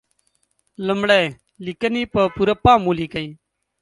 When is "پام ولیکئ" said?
2.63-3.27